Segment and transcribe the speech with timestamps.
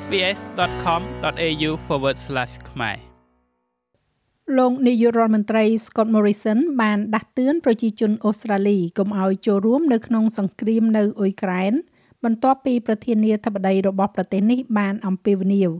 [0.00, 1.70] sbs.com.au/
[2.70, 2.96] ខ្មែរ
[4.58, 11.72] លោកនាយករដ្ឋមន្ត្រី Scott Morrison បានដាស់តឿនប្រជាជនអូស្ត្រាលីកុំឲ្យចូលរួមនៅក្នុងសង្គ្រាមនៅអ៊ុយក្រែន
[12.24, 15.70] បន្ទាប់ពីប្រធានាធិបតីរបស់ប្រទេសនេះបានអំពាវនាវ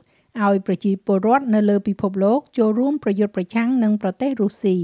[0.45, 4.77] ឲ្យប្រជាពលរដ្ឋនៅលើពិភពលោកចូលរួមប្រយុទ្ធប្រឆាំងនឹងប្រទេសរុស្ស៊ី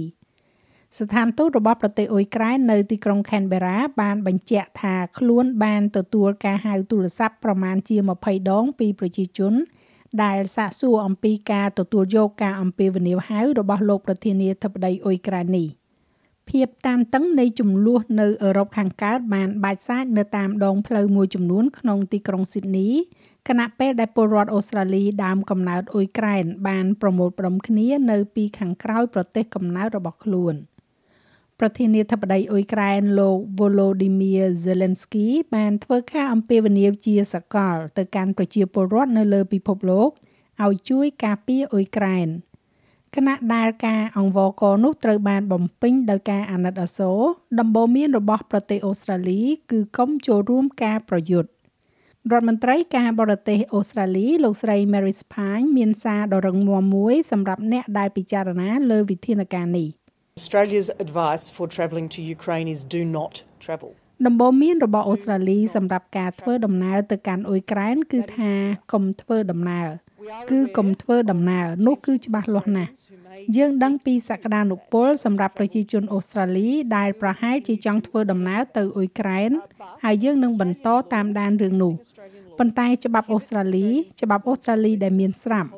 [0.97, 9.55] ស្ថានទូតរបស់ប្រទេសអ៊ុយក្រែននៅទីក្រុង Canberra បានបញ្ជាក់ថាខ្លួនបានទទួលការហៅទូរស័ព្ទប្រមាណជា20ដងពីប្រជាជន
[10.23, 15.69] ដែលសាកសួរអំពីការទទួលយកការអំពាវនាវហៅរបស់លោកប្រធានាធិបតីអ៊ុយក្រែននេះ
[16.51, 22.89] ភាពតានតឹងនៃចំនួននៅអឺរ៉ុបខាងកើតបានបាច់សាច់នៅតាមដងផ្លូវមួយចំនួនក្នុងទីក្រុងស៊ីដនី
[23.49, 30.57] ខណៈពេលដែលពលរដ្ឋអូស្ត្រាលីដើមកំណើតអ៊ុយក្រែនបានប្រមូលផ្ដុំគ្នានៅពីខាងក្រោយប្រទេសកំណើតរបស់ខ្លួន។
[31.61, 40.11] ប្រធានាធិបតីអ៊ុយក្រែនលោក Volodymyr Zelensky បានធ្វើការអំពាវនាវជាសកលទៅកាន់ប្រជាពលរដ្ឋនៅលើពិភពលោក
[40.65, 42.29] ឲ្យជួយការពារអ៊ុយក្រែន
[43.17, 47.21] គណៈដែលការអង្វរកនោះត្រូវបានបំពេញដោយការអាណិតអាសូរ
[47.61, 51.51] ដំបូន្មានរបស់ប្រទេសអូស្ត្រាលី គឺកុំចូលរួមការប្រយុទ្ធ
[52.31, 59.89] រដ្ឋមន្ត្រីការបរទេសអូស្ត្រាលីលោកស្រី Mary Spine មានសារដ៏រឹងមាំមួយសម្រាប់អ្នកដែលពិចារណាលើវិធានការនេះ
[60.39, 63.33] Australia's advice for travelling to Ukraine is do not
[63.65, 63.91] travel.
[64.27, 68.53] ដំបូន្មានរបស់អូស្ត្រាលីសម្រាប់ការធ្វើដំណើរទៅកាន់អ៊ុយក្រែនគឺថា
[68.93, 69.89] កុំធ្វើដំណើរ
[70.51, 72.91] គឺកុំធ្វើដំណើរនោះគឺច្បាស់លាស់ណាស់
[73.57, 79.51] យើងដឹងពីសក្តានុពលសម្រាប់ប្រជាជនអូស្ត្រាលីដែលប្រហែលជាចង់ធ្វើដំណើរទៅអ៊ុយក្រែន
[80.05, 81.95] ហើយយើងនឹងបន្តតាមដានរឿងនោះ
[82.59, 83.89] ប៉ុន្តែច្បាប់អូស្ត្រាលី
[84.23, 85.71] ច្បាប់អូស្ត្រាលីដែលមានស្រាប់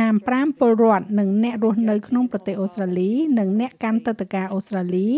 [0.00, 5.08] ហាម5ពលរដ្ឋនិងអ្នករស់នៅក្នុងប្រទេសអូស្ត្រាលី និងអ្នកកាន់ទឹកតការអូស្ត្រាលី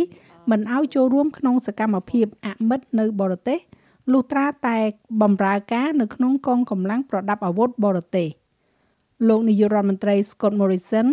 [0.51, 3.59] មិនឲ្យចូលរួមក្នុងសកម្មភាពអមិត្តនៅបរទេស
[4.13, 4.79] លុះត្រាតែ
[5.23, 8.29] បម្រើការនៅក្នុងកងកម្លាំងប្រដាប់អាវុធបរទេស
[9.29, 11.09] លោកនាយករដ្ឋមន្ត្រី Scott Morrison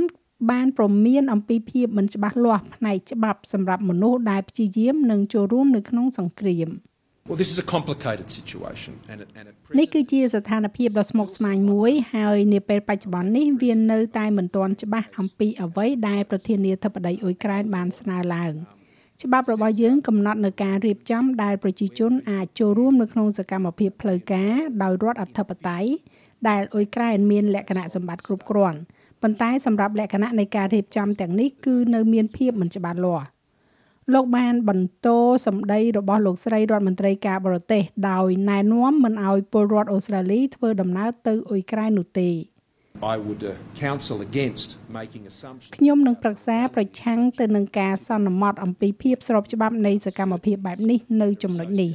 [0.52, 6.70] បានប្រមានអំពីភាពមិនច្បាស់លាស់ផ្នែកច្បាប់សម្រាប់មនុស្សដែលព្យាយាមនឹងចូលរួមនៅក្នុងសង្គ្រាម។
[7.28, 18.54] Well this is a complicated situation and it, and it នេះគឺជាស្ថានភាពដ៏ស្មុគស្មាញមួយហើយនាពេលបច្ចុប្បន្ននេះវានៅតែមិនទាន់ច្បាស់អំពីអ្វីដែលប្រធានាធិបតីអ៊ុយក្រែនបានស្នើឡើង
[19.24, 24.54] ច្បាប់របស់យើងកំណត់នៅការរៀបចំដែលប្រជាជនអាចចូលរួមនៅក្នុងសកម្មភាពផ្លូវការ
[24.84, 25.90] ដោយរដ្ឋអធិបតេយ្យ
[26.50, 28.80] ដែលអ៊ុយក្រែនមានលក្ខណៈសម្បត្តិគ្រប់គ្រាន់
[29.22, 33.26] ប៉ុន្តែសម្រាប់លក្ខណៈនៃការរៀបចំទាំងនេះគឺនៅមានភាពមិនច្បាស់លាស់
[34.14, 35.08] លោកបានបន្ត
[35.46, 42.30] សម្ដីរបស់លោកស្រីរដ្ឋមន្ត្រីការបរទេសដោយណែនាំមិនឲ្យពលរដ្ឋអូស្ត្រាលីធ្វើដំណើរទៅអ៊ុយក្រែននោះទេ
[43.14, 43.54] I would uh,
[43.86, 51.92] counsel against making assumptions ខ្ញុំនឹងប្រឹក្សាប្រឆាំងទៅនឹងការសន្មត់អំពីភាពស្របច្បាប់នៃសកម្មភាពបែបនេះនៅចំណុចនេះ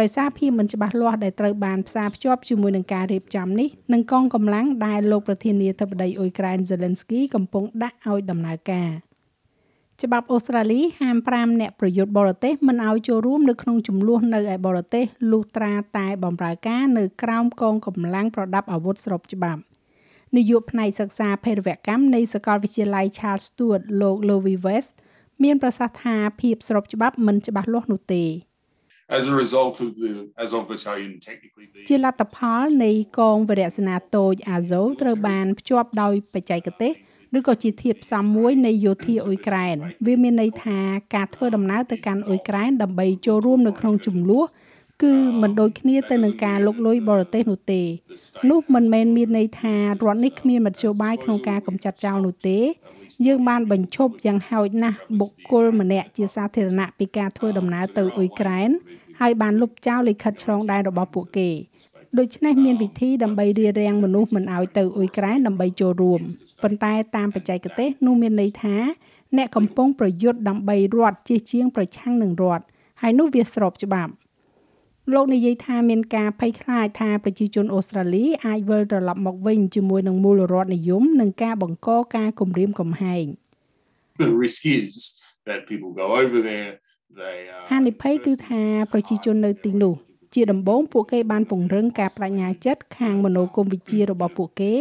[0.00, 8.90] ដោយសារភាពមិនច្បាស់លាស់ដែលត្រូវបានផ្សារភ្ជាប់ជាមួយនឹងការរៀបចំនេះនិងកងកម្លាំងដែលលោកប្រធានាធិបតីអ៊ុយក្រែន Zelensky កំពុងដាក់ឲ្យដំណើរការ។
[10.02, 19.60] ច្បាប់អូស្ត្រាលីហាម5អ្នកប្រយុទ្ធបរទេសមិនឲ្យចូលរួមនៅក្នុងចំនួននៅឯបរទេសលុះត្រាតែបម្រើការនៅក្រោមកងកម្លាំងប្រដាប់អាវុធស្របច្បាប់
[20.36, 24.92] នាយកផ្នែកសិក្សាភេរវកម្មនៃសាកលវិទ្យាល័យ Charles Stewart លោក Louis West
[25.42, 28.24] មានប្រសាសន៍ថាភាពស្របច្បាប់មិនច្បាស់លាស់នោះទេ
[29.18, 30.12] As a result of the
[30.44, 36.92] Azov battalion technically ជាលទ្ធផលនៃកងវរៈសេនាតូច Azov ត្រូវបានភ្ជាប់ដោយបច្ចេកទេស
[37.38, 40.78] ឬក៏ជាធាតុផ្សំមួយនៃយោធាអ៊ុយក្រែនវាមានន័យថា
[41.14, 44.44] ការធ្វើដំណើរទៅកាន់អ៊ុយក្រែនដើម្បីចូលរួមនៅក្នុងចំនួន
[45.02, 47.82] គឺមិនដូចគ្នាទៅនឹងការលុកលុយបរទេសនោះទេ
[48.50, 49.80] នោះមិនមែនមានន័យថារ
[50.12, 52.58] ដ្ឋនេះគ្មានមធ្យោបាយក្នុងការកម្ចាត់ចោលនោះទេ
[53.26, 58.70] យើងបានបញ្ឈប់យ៉ាងហោចណាស់បុគ្គលម្នាក់ជាសាធារណៈពីការធ្វើដំណើរទៅអ៊ុយក្រែន
[59.20, 61.50] ហើយបានលុបចោលលិខិតឆ្លងដែនរបស់ពួកគេ
[62.18, 66.20] ដូច្នេះមានវិធីដើម្បីរារាំងមនុស្សមិនឲ្យទៅអ៊ុយក្រែនដើម្បីចូលរួម
[66.62, 68.76] ប៉ុន្តែតាមបច្ចេកទេសនោះមានន័យថា
[69.36, 72.64] អ្នកកំពុងប្រយុទ្ធដើម្បីរដ្ឋជិះជាងប្រឆាំងនឹងរដ្ឋ
[73.02, 74.12] ហើយនោះវាស្របច្បាប់
[75.14, 83.26] លោកនិយាយថាមានការភ័យខ្លាចថាប្រជាជនអូស្ត្រាលីអាចវិលត្រឡប់មកវិញជាមួយនឹងមូលរដ្ឋនិយមនិងការបង្កការគំរាមកំហែង
[84.24, 84.92] The risk is
[85.48, 86.72] that people go over there
[87.20, 87.36] they
[87.70, 88.62] ហានិភ័យគឺថា
[88.92, 89.94] ប្រជាជននៅទីនោះ
[90.34, 94.74] ជាដំបូងពួកគេបានពង្រឹងការបញ្ញាចិត្តខាងមនោគមវិជ្ជារបស់ពួកគេ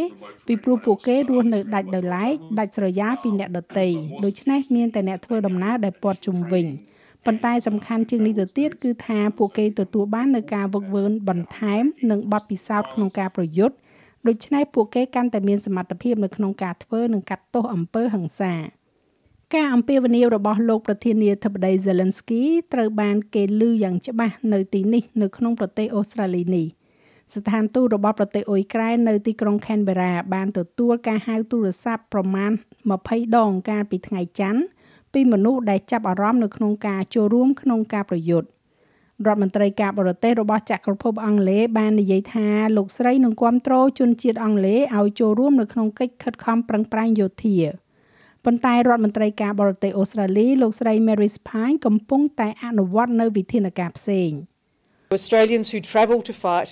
[0.47, 3.87] ពីព្រោះពួកគេរស់នៅដាច់ដោយឡែកដាច់ស្រយាលពីអ្នកដទៃ
[4.25, 6.65] ដូច្នេះមានតែអ្នកធ្វើដំណើរដែលព័ទ្ធជុំវិញ
[7.25, 13.75] ប៉ុន្តែសំខាន់ជាងនេះទៅទៀតគឺថាពួកគេទទួលបាននៅការវឹកវើបន្ថែម និងបទពិសោធន៍ក្នុងការប្រយុទ្ធ
[14.27, 18.53] ដូច្នេះពួកគេកាន់តែមានសមត្ថភាពនៅក្នុងការធ្វើនិងកាត់ទោសអំពើហិង្សា
[19.55, 26.67] ការអំពាវនាវរបស់លោកប្រធានាធិបតី Zelensky ត្រូវបានគេឮយ៉ាងច្បាស់នៅទីនេះនៅក្នុងប្រទេសអូស្ត្រាលីនេះ
[27.35, 32.51] ស្ថានទូតរបស់ប្រទេសអ៊ុយក្រែននៅទីក្រុង Canberra បានទទួលការហៅទូរស័ព្ទប្រមាណ
[32.93, 34.61] 20ដងកាលពីថ្ងៃច័ន្ទ
[35.13, 38.47] ពីមនុស្សដែលចាប់អារម្មណ៍នៅក្នុងការចូលរួមក្នុងការប្រយុទ្ធ
[39.25, 42.47] រដ្ឋមន្ត្រីការបរទេសរបស់ចក្រភពអង់គ្លេសបាននិយាយថា
[42.77, 47.82] លោកស្រីនឹងគ្រប់គ្រងជនជាតិអង់គ្លេសឲ្យចូលរួមនៅក្នុងកិច្ចខិតខំប្រឹងប្រែងយោធា
[48.45, 54.31] ប៉ុន្តែរដ្ឋមន្ត្រីការបរទេសអូស្ត្រាលីលោកស្រី Mary Spine កំពុងតែអនុវត្តនៅវិធានការផ្សេង
[55.17, 56.71] Australians who travel to fight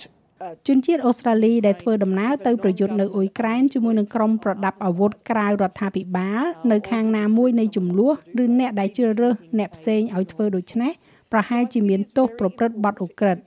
[0.68, 6.42] ជនជាតិអូស្ត្រាលីដែលធ្វើដំណើរទៅប្រយុទ្ធនៅអ៊ុយក្រែនជាមួយនឹងក្រុមប្រដាប់អាវុធក្រៅរដ្ឋាភិបាល
[6.72, 10.92] នៅខាងណាមួយនៃចំនួនឬអ្នកដែលជ្រើសរើសអ្នកផ្សេងឲ្យធ្វើដូច្នេះ
[11.32, 13.42] ប្រហែលជាមានទោសប្រព្រឹត្តបទឧក្រិដ្ឋ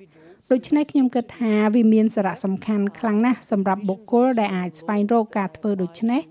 [0.52, 6.22] ដូច្នេះខ្ញុំគិតថាវាមានសារៈសំខាន់ខ្លាំងណាស់សម្រាប់បុគ្គលដែលអាចស្វែងរកការធ្វើដូច្នេះ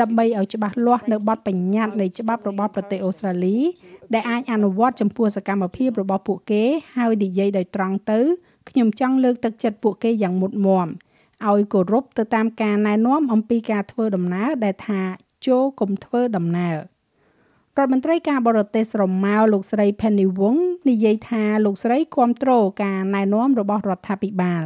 [0.00, 3.58] ដើម្បីឲ្យច្បាស់លាស់នៅបទបញ្ញត្តិនៃច្បាប់របស់ប្រទេសអូស្ត្រាលី
[4.14, 6.62] ដែលអាចអនុវត្តចំពោះសកម្មភាពរបស់ពួកគេ
[6.96, 8.20] ហើយនិយាយដោយត្រង់ទៅ
[8.68, 10.88] ខ្ញុំចង់លើកទឹកចិត្តពួកគេយ៉ាងមុតមម
[11.48, 15.00] ឲ្យគោរពទៅតាមការណែនាំអំពីការធ្វើដំណើរដែលថា
[15.46, 16.76] ចូលកុំធ្វើដំណើរ
[17.78, 20.58] រដ្ឋមន្ត្រីការបរទេសស្រមោលលោកស្រី Penny Wong
[20.88, 24.62] និយាយថាលោកស្រីគ្រប់គ្រងការណែនាំរបស់រដ្ឋាភិបាល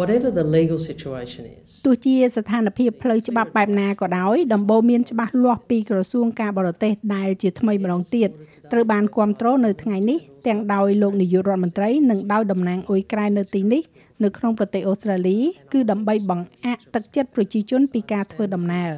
[0.00, 8.28] Whatever the legal situation is ទោះជាស្ថានភាពផ្លូវច្បាប់បែបណាក៏ដោយដំបូងមានច្បាស់លាស់ពីក្រសួងការបរទេសដែលជាថ្មីម្ដងទៀត
[8.72, 13.82] ត្រូវបានគ្រប់គ្រងនៅថ្ងៃនេះទាំងដោយលោកនាយករដ្ឋមន្ត្រីនិងដោយតំណាងអ៊ុយក្រែននៅទីនេះ
[14.24, 15.38] នៅក្នុងប្រទេសអូស្ត្រាលី
[15.72, 18.90] គឺដើម្បីបង្អាក់ទឹកចិត្តប្រជាជនពីការធ្វើដំណើរ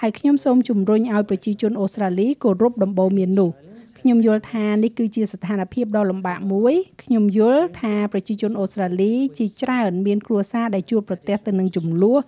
[0.00, 3.50] ហើយខ្ញុំសូមជំរុញឲ្យប្រជាជនអូស្ត្រាលីគោរពដំបូន្មាននោះ
[4.04, 12.18] ខ្ញុំយល់ថានេះគឺជាស្ថានភាពដ៏លំបាកមួយខ្ញុំយល់ថាប្រជាជនអូស្ត្រាលីជាច្រើនមានគ្រួសារដែលជួបប្រទះទៅនឹងចំនួន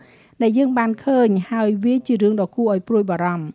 [0.42, 3.46] ដែលយើងបានឃើញហើយវាជារឿងដ៏គួរឲ្យព្រួយបារម្ភ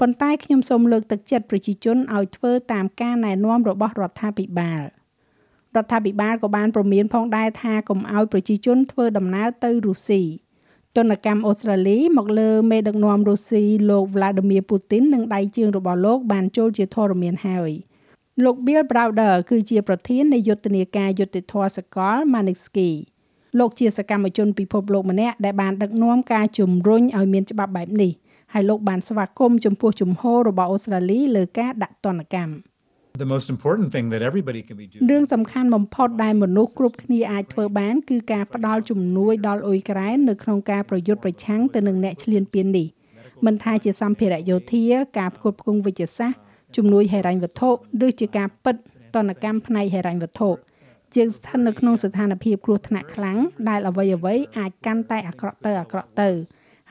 [0.00, 4.82] ប៉ុន្តែខ្ញុំសូមលើកទឹកចិត្តប្រជាជនឲ្យធ្វើតាមការណែនាំរបស់រដ្ឋាភិបាល
[5.76, 10.22] រដ្ឋាភិបាលក៏បានព្រមានផងដែរថាកុំឲ្យប្រជាជនធ្វើដំណើរទៅរុស្ស៊ី
[10.96, 17.70] ទនកម្មអូស្ត្រាលីមកលើមេដឹកនាំរុស្ស៊ីលោក Vladimir Putin និងដៃជើងរបស់លោកបានចូលជាធរមានហើយ
[18.44, 22.90] លោក Bill Browder គឺជាប្រធាននៃយុទ្ធនាការយុទ្ធធរសកល Magnitsky
[23.58, 28.12] លោកជាសកម្មជនពិភពលោកម្នាក់ដែលបានដឹកនាំការជំរុញឲ្យមានច្បាប់បែបនេះ
[28.52, 32.71] ហើយលោកបានស្វាគមន៍ចំពោះជំហររបស់អូស្ត្រាលីលើការដាក់ទណ្ឌកម្ម
[33.14, 42.86] The most important thing that everybody can be doing រឿងសំខាន់បំផុតដែលមនុស្សគ្រប់គ្នាអាចធ្វើបានគឺការផ្ដល់ជំនួយដល់អ៊ុយក្រែននៅក្នុងការប្រយុទ្ធប្រឆាំងទៅនឹងអ្នកឈ្លានពាននេះ
[43.46, 44.82] មិនថាជាសម្ភារៈយោធា
[45.18, 46.40] ការផ្គត់ផ្គង់វិទ្យាសាស្ត្រ
[46.76, 47.70] ជំនួយហិរញ្ញវត្ថុ
[48.06, 48.76] ឬជាការពិត
[49.14, 50.50] តនកម្មផ្នែកហិរញ្ញវត្ថុ
[51.14, 53.38] ជាងស្ថិតនៅក្នុងស្ថានភាពគ្រោះថ្នាក់ខ្លាំង
[53.68, 56.30] ដែលអ្វីអ្វីអាចកាន់តែអាក្រក់ទៅអាក្រក់ទៅ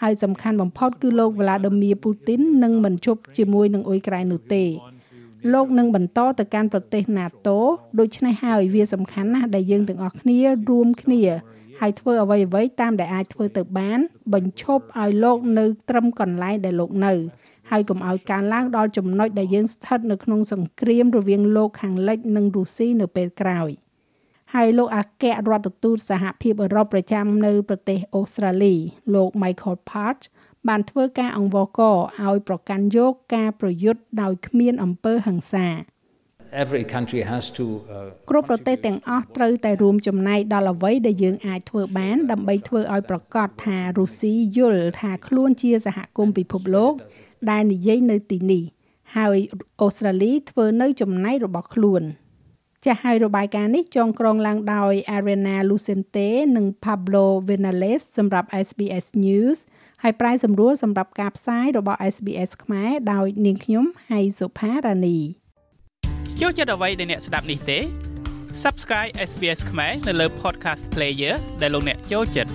[0.02, 4.64] ហើយសំខាន់បំផុតគឺលោក Vladimir Putin នឹងមិនជប់ជាមួយនឹងអ៊ុយក្រែននោះទេ
[5.54, 7.58] លោកនឹងបន្តទៅកាន់ប្រទេស NATO
[8.00, 10.40] ដូច្នេះហើយវាសំខាន់ណាស់ដែលយើងទាំងអស់គ្នា
[10.70, 11.22] រួមគ្នា
[11.80, 14.00] ហើយធ្វើអ្វីអ្វីតាមដែលអាចធ្វើទៅបាន
[14.34, 17.14] បញ្ឈប់ឲ្យលោកនៅត្រឹមកន្លែងដែលលោកនៅ
[17.70, 23.70] ហើយកុំឲ្យការឡើងដល់ចំណុចដែលយើងស្ថិតនៅក្នុងសង្គ្រាមរវាងលោកខាងលិចនិងរុស្ស៊ីនៅពេលក្រោយ
[24.54, 28.76] ហើយលោកអគ្គរដ្ឋទូតសហភាពអឺរ៉ុបប្រចាំនៅប្រទេសអូស្ត្រាលី
[29.16, 30.20] លោក Michael Part
[30.70, 35.68] បានធ្វើការអង្វរករឲ្យប្រកាន់យកការប្រយុទ្ធដោយគ្មានអំពើហិង្សា
[36.64, 37.66] every country has to
[37.96, 46.94] uh, គ្រប់ប្រទេសទាំងអស់ត្រូវតែរួមចំណែកដល់អ្វីដែលយើងអាចធ្វើបានដើម្បីធ្វើឲ្យប្រកាសថារុស្ស៊ីយល់ថាខ្លួនជាសហគមន៍ពិភពលោក
[47.50, 48.64] ដែលនិយាយនៅទីនេះ
[49.16, 49.38] ហើយ
[49.82, 52.04] អូស្ត្រាលីធ្វើនៅចំណែករបស់ខ្លួន។
[52.86, 59.58] ចាស់ហើយរបាយការណ៍នេះចងក្រងឡើងដោយ Arena Lucente និង Pablo Vinales សម្រាប់ SBS News
[60.04, 65.18] ហើយប្រាយសម្រួលសម្រាប់ការផ្សាយរបស់ SBS ខ្មែរដោយនាងខ្ញុំហៃសុផារ៉ានី
[66.42, 67.80] ចូលចិត្តអ្វីដែលអ្នកស្ដាប់នេះទេ
[68.64, 72.52] Subscribe SBS ខ្មែរនៅលើ Podcast Player ដែលលោកអ្នកចូលចិត្ត